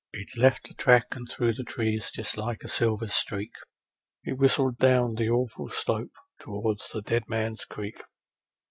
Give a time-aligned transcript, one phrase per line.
[0.13, 3.51] It left the track, and through the trees, just like a silver streak,
[4.23, 7.99] It whistled down the awful slope, towards the Dead Man's Creek.